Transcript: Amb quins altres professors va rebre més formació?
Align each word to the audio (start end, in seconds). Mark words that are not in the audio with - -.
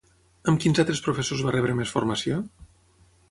Amb 0.51 0.61
quins 0.63 0.81
altres 0.83 1.01
professors 1.07 1.45
va 1.49 1.53
rebre 1.55 1.77
més 1.81 1.93
formació? 1.97 2.43